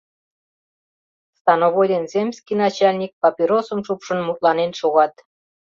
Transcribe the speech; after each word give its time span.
Становой 1.39 1.87
ден 1.91 2.03
земский 2.13 2.57
начальник, 2.63 3.11
папиросым 3.21 3.79
шупшын, 3.85 4.19
мутланен 4.27 4.71
шогат: 4.79 5.13